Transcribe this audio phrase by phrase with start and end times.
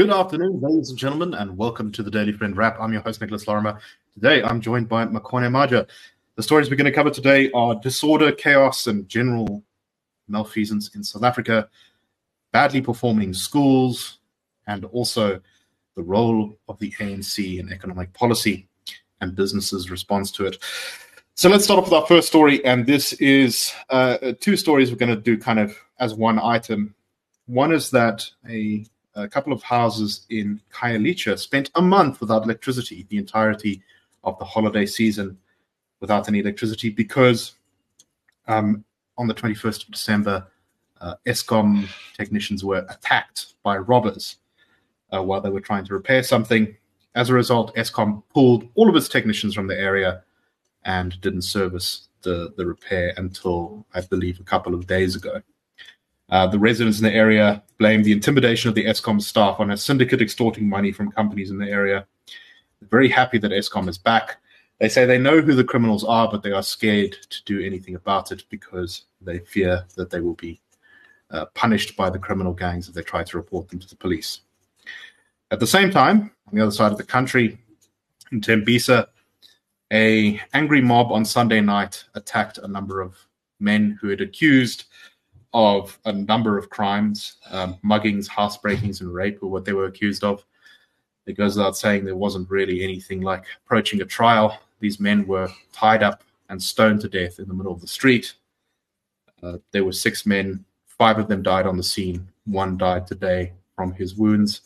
[0.00, 2.80] Good afternoon, ladies and gentlemen, and welcome to the Daily Friend Wrap.
[2.80, 3.78] I'm your host, Nicholas Lorimer.
[4.14, 5.86] Today, I'm joined by Makone Maja.
[6.36, 9.62] The stories we're going to cover today are disorder, chaos, and general
[10.26, 11.68] malfeasance in South Africa,
[12.50, 14.20] badly performing schools,
[14.66, 15.38] and also
[15.96, 18.66] the role of the ANC in economic policy
[19.20, 20.56] and businesses' response to it.
[21.34, 24.96] So let's start off with our first story, and this is uh, two stories we're
[24.96, 26.94] going to do kind of as one item.
[27.44, 33.06] One is that a, a couple of houses in Khayelitsha spent a month without electricity,
[33.08, 33.82] the entirety
[34.24, 35.36] of the holiday season
[36.00, 37.54] without any electricity, because
[38.48, 38.84] um,
[39.18, 40.46] on the 21st of December,
[41.00, 44.36] uh, Eskom technicians were attacked by robbers
[45.12, 46.76] uh, while they were trying to repair something.
[47.14, 50.22] As a result, Eskom pulled all of its technicians from the area
[50.84, 55.42] and didn't service the, the repair until, I believe, a couple of days ago.
[56.30, 59.76] Uh, the residents in the area blame the intimidation of the Eskom staff on a
[59.76, 62.06] syndicate extorting money from companies in the area.
[62.80, 64.36] They're very happy that Eskom is back.
[64.78, 67.96] They say they know who the criminals are, but they are scared to do anything
[67.96, 70.60] about it because they fear that they will be
[71.30, 74.40] uh, punished by the criminal gangs if they try to report them to the police.
[75.50, 77.58] At the same time, on the other side of the country,
[78.30, 79.06] in Tembisa,
[79.92, 83.16] a angry mob on Sunday night attacked a number of
[83.58, 84.84] men who had accused
[85.52, 90.22] of a number of crimes, um, muggings, housebreakings, and rape, were what they were accused
[90.22, 90.44] of.
[91.26, 94.58] It goes without saying there wasn't really anything like approaching a trial.
[94.80, 98.34] These men were tied up and stoned to death in the middle of the street.
[99.42, 100.64] Uh, there were six men.
[100.86, 102.28] Five of them died on the scene.
[102.46, 104.62] One died today from his wounds.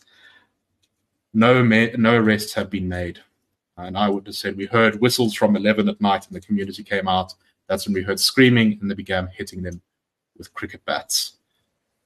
[1.32, 3.20] No, no arrests have been made.
[3.76, 6.84] And I would have said we heard whistles from 11 at night and the community
[6.84, 7.34] came out.
[7.68, 9.80] That's when we heard screaming and they began hitting them
[10.36, 11.34] with cricket bats.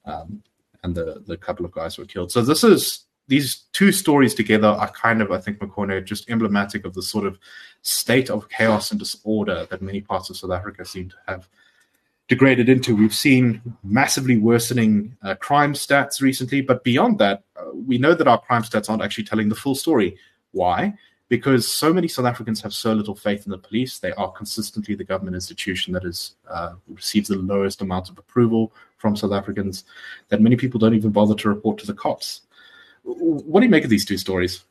[0.05, 0.43] Um,
[0.83, 2.31] and the, the couple of guys were killed.
[2.31, 6.85] So this is these two stories together are kind of, I think, Makone, just emblematic
[6.85, 7.39] of the sort of
[7.83, 11.49] state of chaos and disorder that many parts of South Africa seem to have
[12.29, 12.97] degraded into.
[12.97, 18.29] We've seen massively worsening uh, crime stats recently, but beyond that, uh, we know that
[18.29, 20.17] our crime stats aren't actually telling the full story.
[20.53, 20.95] Why?
[21.29, 23.99] Because so many South Africans have so little faith in the police.
[23.99, 28.73] They are consistently the government institution that has uh, receives the lowest amount of approval
[28.97, 29.85] from South Africans
[30.29, 32.43] that many people don't even bother to report to the cops.
[33.03, 34.65] What do you make of these two stories?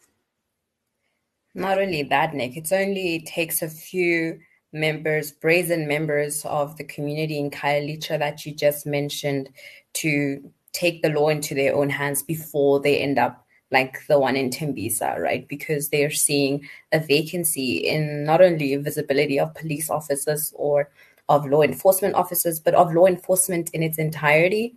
[1.53, 4.39] Not only that, Nick, it's only takes a few
[4.73, 9.49] members, brazen members of the community in Khayelitsha that you just mentioned
[9.93, 14.35] to take the law into their own hands before they end up like the one
[14.35, 15.47] in Tembisa, right?
[15.47, 20.89] Because they're seeing a vacancy in not only visibility of police officers or
[21.29, 24.75] of law enforcement officers, but of law enforcement in its entirety.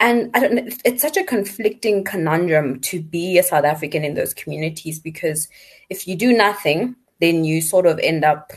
[0.00, 4.14] And I don't know, it's such a conflicting conundrum to be a South African in
[4.14, 5.48] those communities because
[5.88, 8.52] if you do nothing, then you sort of end up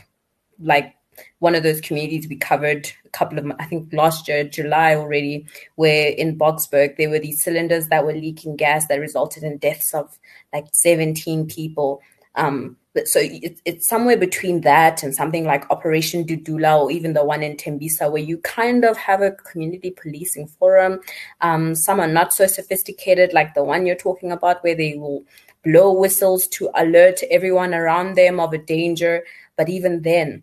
[0.60, 0.94] like
[1.38, 5.46] one of those communities we covered a couple of I think last year July already
[5.76, 9.94] where in Boksburg there were these cylinders that were leaking gas that resulted in deaths
[9.94, 10.18] of
[10.52, 12.00] like 17 people
[12.34, 17.12] um, but so it, it's somewhere between that and something like Operation Dudula or even
[17.12, 21.00] the one in Tembisa where you kind of have a community policing forum.
[21.40, 25.24] Um, some are not so sophisticated like the one you're talking about where they will
[25.64, 29.24] blow whistles to alert everyone around them of a danger.
[29.56, 30.42] But even then,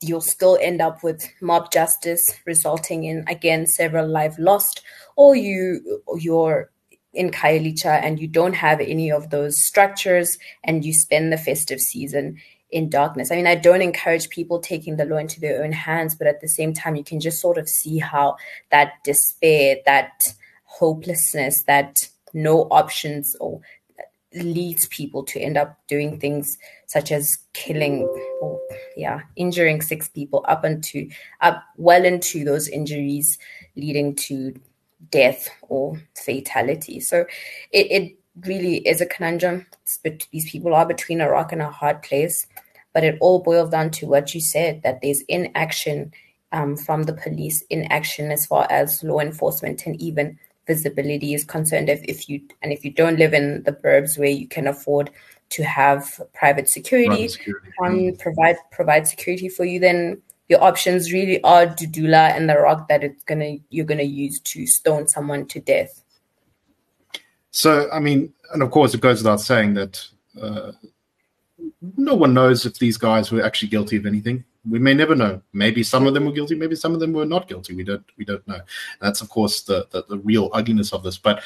[0.00, 4.82] you'll still end up with mob justice resulting in again several lives lost
[5.16, 6.70] or you you're
[7.14, 11.80] in Khayelitsha and you don't have any of those structures and you spend the festive
[11.80, 12.38] season
[12.70, 13.32] in darkness.
[13.32, 16.40] I mean, I don't encourage people taking the law into their own hands, but at
[16.40, 18.36] the same time, you can just sort of see how
[18.70, 20.34] that despair, that
[20.64, 23.60] hopelessness, that no options or
[24.34, 28.02] leads people to end up doing things such as killing
[28.42, 28.60] or
[28.98, 31.08] yeah injuring six people up into
[31.40, 33.38] up well into those injuries
[33.76, 34.54] leading to
[35.10, 36.98] death or fatality.
[37.00, 37.24] So
[37.72, 39.64] it, it really is a conundrum.
[40.02, 42.46] But these people are between a rock and a hard place
[42.98, 46.12] but it all boils down to what you said that there's inaction
[46.50, 51.88] um, from the police inaction as far as law enforcement and even visibility is concerned.
[51.88, 55.10] If, if you and if you don't live in the burbs where you can afford
[55.50, 57.68] to have private security, security.
[57.82, 62.88] Um, provide provide security for you then your options really are Dudula and the rock
[62.88, 66.02] that it's gonna you're gonna use to stone someone to death.
[67.50, 70.06] So I mean, and of course it goes without saying that
[70.40, 70.72] uh,
[71.96, 75.40] no one knows if these guys were actually guilty of anything we may never know.
[75.52, 76.54] Maybe some of them were guilty.
[76.54, 77.74] Maybe some of them were not guilty.
[77.74, 78.04] We don't.
[78.16, 78.54] We don't know.
[78.54, 78.62] And
[79.00, 81.18] that's of course the, the, the real ugliness of this.
[81.18, 81.42] But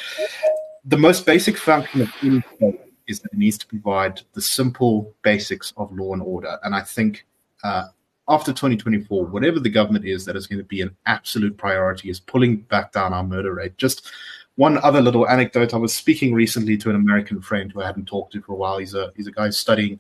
[0.85, 5.15] the most basic function of any state is that it needs to provide the simple
[5.23, 6.59] basics of law and order.
[6.63, 7.27] And I think
[7.65, 7.85] uh,
[8.29, 12.21] after 2024, whatever the government is that is going to be an absolute priority is
[12.21, 13.77] pulling back down our murder rate.
[13.77, 14.11] Just
[14.57, 18.07] one other little anecdote: I was speaking recently to an American friend who I hadn't
[18.07, 18.79] talked to for a while.
[18.79, 19.99] He's a he's a guy studying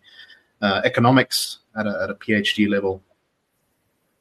[0.60, 3.02] uh, economics at a, at a PhD level,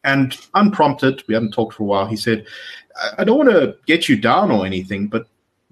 [0.04, 2.07] and unprompted, we hadn't talked for a while.
[2.07, 2.45] He said,
[3.18, 5.27] "I don't want to get you down or anything, but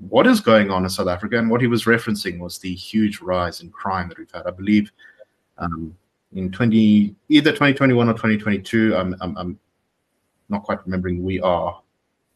[0.07, 3.19] what is going on in South Africa?" And what he was referencing was the huge
[3.21, 4.47] rise in crime that we've had.
[4.47, 4.91] I believe
[5.57, 5.95] um,
[6.33, 8.95] in 20 either 2021 or 2022.
[8.95, 9.59] I'm, I'm, I'm
[10.49, 11.23] not quite remembering.
[11.23, 11.81] We are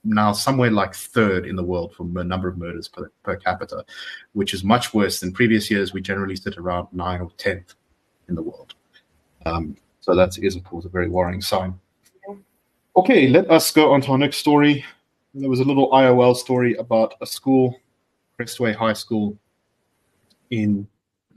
[0.03, 3.85] now somewhere like third in the world for a number of murders per, per capita,
[4.33, 5.93] which is much worse than previous years.
[5.93, 7.75] We generally sit around nine or tenth
[8.27, 8.75] in the world.
[9.45, 11.79] Um, so that is, of course, a very worrying sign.
[12.95, 14.85] Okay, let us go on to our next story.
[15.35, 17.79] There was a little IOL story about a school,
[18.39, 19.37] Crestway High School
[20.51, 20.87] in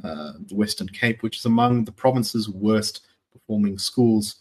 [0.05, 4.37] uh, the Western Cape, which is among the province's worst performing schools.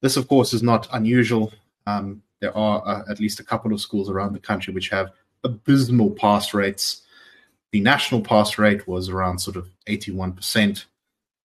[0.00, 1.52] This, of course, is not unusual.
[1.86, 5.10] Um, there are uh, at least a couple of schools around the country which have
[5.44, 7.02] abysmal pass rates.
[7.72, 10.84] The national pass rate was around sort of 81%.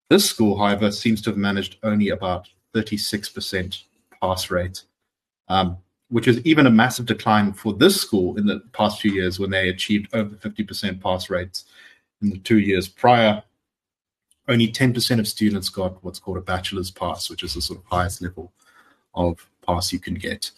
[0.08, 3.82] This school, however, seems to have managed only about 36%
[4.22, 4.84] pass rate,
[5.48, 5.76] um,
[6.08, 9.50] which is even a massive decline for this school in the past few years when
[9.50, 11.64] they achieved over 50% pass rates
[12.22, 13.42] in the two years prior.
[14.46, 17.86] Only 10% of students got what's called a bachelor's pass, which is the sort of
[17.86, 18.52] highest level
[19.14, 20.50] of pass you can get.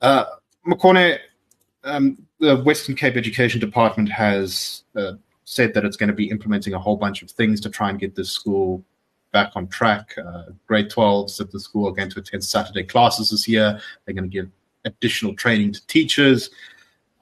[0.00, 0.24] Uh,
[0.66, 1.18] Makone,
[1.84, 5.12] um, the Western Cape Education Department has uh,
[5.44, 7.98] said that it's going to be implementing a whole bunch of things to try and
[7.98, 8.84] get this school
[9.32, 10.14] back on track.
[10.16, 13.80] Uh, grade 12s at the school are going to attend Saturday classes this year.
[14.04, 14.48] They're going to give
[14.84, 16.50] additional training to teachers.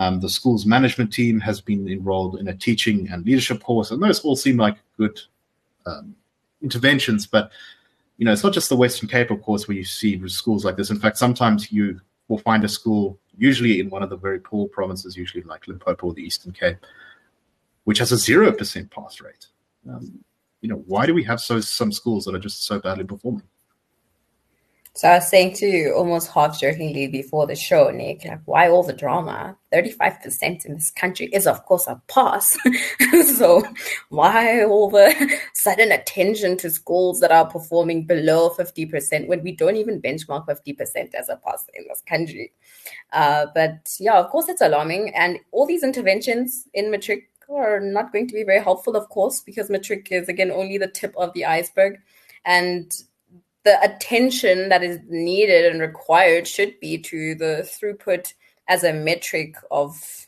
[0.01, 4.03] Um, the school's management team has been enrolled in a teaching and leadership course, and
[4.03, 5.21] those all seem like good
[5.87, 6.15] um,
[6.63, 7.27] interventions.
[7.27, 7.51] But
[8.17, 10.77] you know, it's not just the Western Cape, of course, where you see schools like
[10.77, 10.91] this.
[10.91, 14.69] In fact, sometimes you will find a school, usually in one of the very poor
[14.69, 16.79] provinces, usually like Limpopo or the Eastern Cape,
[17.85, 19.47] which has a zero percent pass rate.
[19.89, 20.25] Um,
[20.61, 23.45] you know, why do we have so some schools that are just so badly performing?
[24.99, 28.69] So I was saying to you almost half jokingly before the show, Nick, like, why
[28.69, 29.57] all the drama?
[29.73, 32.59] 35% in this country is, of course, a pass.
[33.37, 33.63] so
[34.09, 39.77] why all the sudden attention to schools that are performing below 50% when we don't
[39.77, 42.51] even benchmark 50% as a pass in this country?
[43.13, 45.15] Uh, but yeah, of course, it's alarming.
[45.15, 49.43] And all these interventions in matric are not going to be very helpful, of course,
[49.43, 52.01] because matric is, again, only the tip of the iceberg.
[52.45, 52.93] And
[53.69, 58.33] the attention that is needed and required should be to the throughput
[58.67, 60.27] as a metric of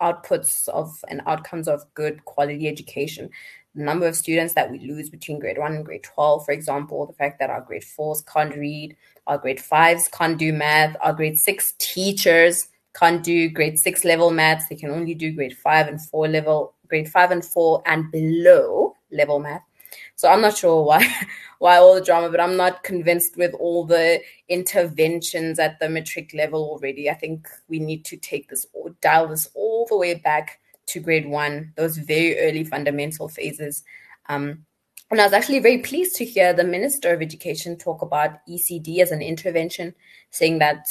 [0.00, 3.28] outputs of and outcomes of good quality education.
[3.74, 7.04] The number of students that we lose between grade one and grade 12, for example,
[7.04, 8.96] the fact that our grade fours can't read,
[9.26, 12.68] our grade fives can't do math, our grade six teachers
[12.98, 16.72] can't do grade six level maths, they can only do grade five and four level,
[16.88, 19.67] grade five and four and below level math.
[20.16, 21.06] So I'm not sure why
[21.58, 26.32] why all the drama, but I'm not convinced with all the interventions at the matric
[26.34, 27.10] level already.
[27.10, 31.00] I think we need to take this or dial this all the way back to
[31.00, 33.82] grade one, those very early fundamental phases.
[34.28, 34.64] Um,
[35.10, 38.98] and I was actually very pleased to hear the Minister of Education talk about ECD
[38.98, 39.94] as an intervention,
[40.30, 40.86] saying that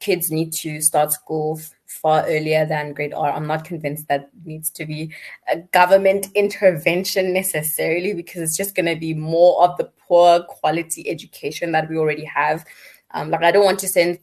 [0.00, 1.60] kids need to start school
[2.00, 3.30] far earlier than grade R.
[3.30, 5.12] I'm not convinced that needs to be
[5.52, 11.08] a government intervention necessarily because it's just going to be more of the poor quality
[11.08, 12.64] education that we already have.
[13.12, 14.20] Um, like, I don't want to send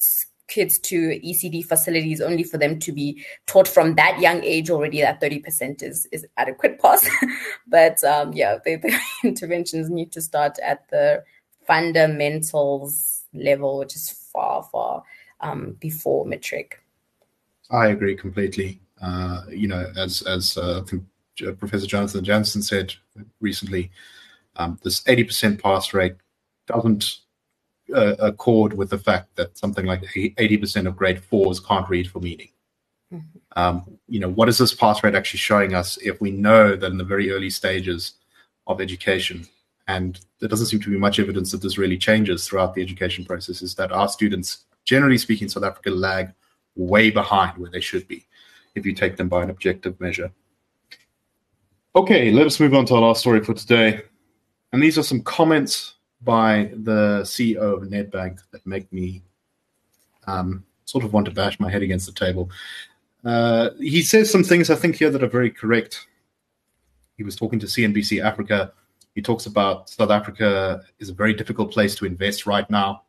[0.48, 5.02] kids to ECD facilities only for them to be taught from that young age already
[5.02, 7.08] that 30% is, is adequate pass.
[7.68, 11.24] but um, yeah, the, the interventions need to start at the
[11.66, 15.04] fundamentals level, which is far, far
[15.42, 16.82] um, before matric.
[17.70, 18.80] I agree completely.
[19.02, 20.84] Uh, you know, as as uh,
[21.60, 22.94] Professor Jonathan Jansen said
[23.40, 23.92] recently,
[24.56, 26.16] um, this 80% pass rate
[26.66, 27.20] doesn't
[27.94, 32.20] uh, accord with the fact that something like 80% of grade fours can't read for
[32.20, 32.50] meaning.
[33.14, 33.38] Mm-hmm.
[33.56, 36.92] Um, you know, what is this pass rate actually showing us if we know that
[36.92, 38.14] in the very early stages
[38.66, 39.48] of education,
[39.88, 43.24] and there doesn't seem to be much evidence that this really changes throughout the education
[43.24, 46.34] process, is that our students, generally speaking, South Africa lag
[46.78, 48.26] way behind where they should be
[48.76, 50.32] if you take them by an objective measure.
[51.96, 54.02] Okay, let us move on to our last story for today.
[54.72, 59.24] And these are some comments by the CEO of Nedbank that make me
[60.28, 62.50] um, sort of want to bash my head against the table.
[63.26, 66.08] Uh, he says some things I think here that are very correct.
[67.18, 68.72] He was talking to CNBC Africa.
[69.16, 73.04] He talks about South Africa is a very difficult place to invest right now.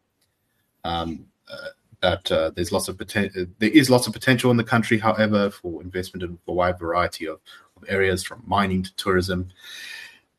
[0.84, 1.68] Um, uh,
[2.00, 3.46] that uh, there's lots of potential.
[3.58, 7.26] There is lots of potential in the country, however, for investment in a wide variety
[7.26, 7.40] of,
[7.76, 9.50] of areas, from mining to tourism.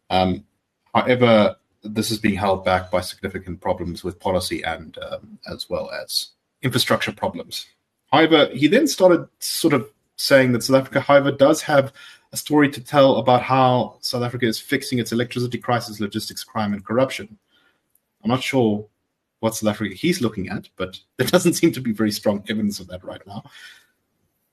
[0.09, 0.45] Um,
[0.93, 5.89] however, this is being held back by significant problems with policy and um, as well
[5.91, 6.29] as
[6.61, 7.67] infrastructure problems.
[8.11, 11.93] However, he then started sort of saying that South Africa, however, does have
[12.31, 16.73] a story to tell about how South Africa is fixing its electricity crisis, logistics, crime,
[16.73, 17.37] and corruption.
[18.23, 18.85] I'm not sure
[19.39, 22.79] what South Africa he's looking at, but there doesn't seem to be very strong evidence
[22.79, 23.43] of that right now.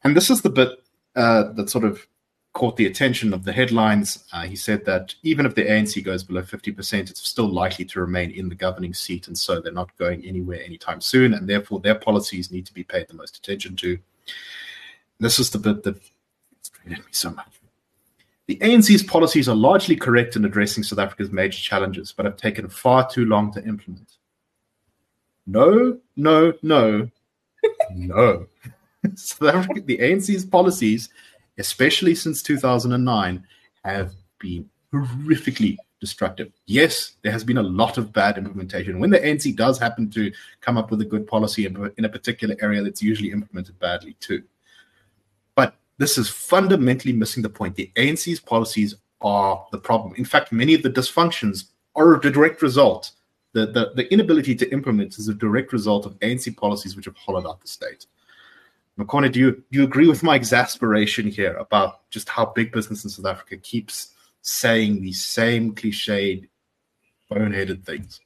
[0.04, 0.70] And this is the bit
[1.16, 2.06] uh, that sort of
[2.52, 4.24] caught the attention of the headlines.
[4.32, 8.00] Uh, he said that even if the ANC goes below 50%, it's still likely to
[8.00, 9.26] remain in the governing seat.
[9.26, 11.34] And so they're not going anywhere anytime soon.
[11.34, 13.98] And therefore, their policies need to be paid the most attention to.
[15.20, 16.00] This is the bit that
[16.62, 17.60] frustrated me so much.
[18.46, 22.68] The ANC's policies are largely correct in addressing South Africa's major challenges, but have taken
[22.68, 24.16] far too long to implement.
[25.46, 27.08] No, no, no,
[27.94, 28.46] no.
[29.14, 31.08] South Africa, the ANC's policies,
[31.58, 33.46] especially since 2009,
[33.84, 36.52] have been horrifically destructive.
[36.66, 38.98] Yes, there has been a lot of bad implementation.
[38.98, 42.56] When the ANC does happen to come up with a good policy in a particular
[42.60, 44.42] area, that's usually implemented badly too.
[45.54, 47.76] But this is fundamentally missing the point.
[47.76, 50.14] The ANC's policies are the problem.
[50.16, 53.12] In fact, many of the dysfunctions are a direct result
[53.56, 57.16] the, the, the inability to implement is a direct result of ANC policies which have
[57.16, 58.04] hollowed out the state.
[58.98, 63.04] Makone, do you, do you agree with my exasperation here about just how big business
[63.04, 64.08] in South Africa keeps
[64.42, 66.48] saying these same cliched,
[67.30, 68.20] boneheaded things?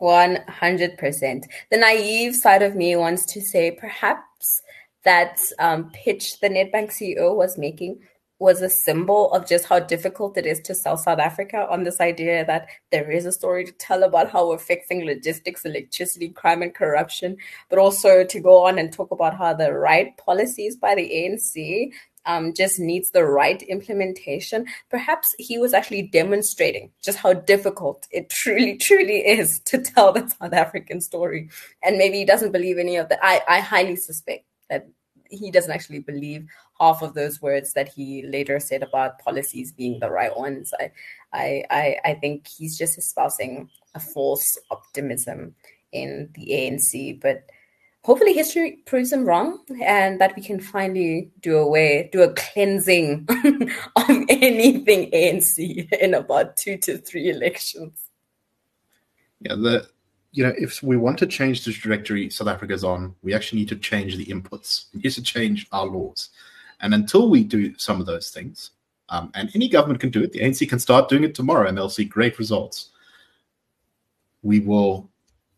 [0.00, 1.44] 100%.
[1.70, 4.60] The naive side of me wants to say perhaps
[5.04, 8.00] that um, pitch the Nedbank CEO was making
[8.44, 11.98] was a symbol of just how difficult it is to sell South Africa on this
[11.98, 16.60] idea that there is a story to tell about how we're fixing logistics, electricity, crime,
[16.60, 17.38] and corruption,
[17.70, 21.90] but also to go on and talk about how the right policies by the ANC
[22.26, 24.66] um, just needs the right implementation.
[24.90, 30.28] Perhaps he was actually demonstrating just how difficult it truly, truly is to tell the
[30.28, 31.48] South African story.
[31.82, 33.20] And maybe he doesn't believe any of that.
[33.22, 34.86] I, I highly suspect that
[35.30, 36.46] he doesn't actually believe
[36.80, 40.72] half of those words that he later said about policies being the right ones.
[40.80, 40.90] I,
[41.32, 45.54] I, I, I think he's just espousing a false optimism
[45.92, 47.44] in the ANC, but
[48.02, 53.26] hopefully history proves him wrong and that we can finally do away, do a cleansing
[53.96, 58.04] of anything ANC in about two to three elections.
[59.40, 59.88] Yeah, the
[60.32, 63.68] you know, if we want to change the trajectory South Africa's on, we actually need
[63.68, 64.86] to change the inputs.
[64.92, 66.30] We need to change our laws.
[66.84, 68.72] And until we do some of those things,
[69.08, 71.76] um, and any government can do it, the ANC can start doing it tomorrow and
[71.76, 72.90] they'll see great results.
[74.42, 75.08] We will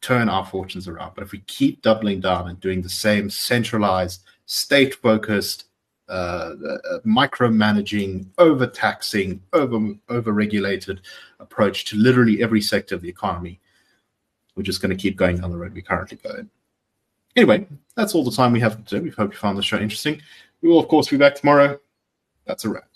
[0.01, 1.17] turn our fortunes around.
[1.17, 5.65] But if we keep doubling down and doing the same centralized, state focused,
[6.09, 11.01] uh, uh, micromanaging, overtaxing, over over regulated
[11.41, 13.59] approach to literally every sector of the economy,
[14.55, 16.49] we're just going to keep going down the road we currently go in.
[17.35, 17.67] Anyway,
[17.97, 19.03] that's all the time we have today.
[19.03, 20.23] We hope you found the show interesting.
[20.67, 21.79] We will, of course, be back tomorrow.
[22.45, 22.89] That's a wrap.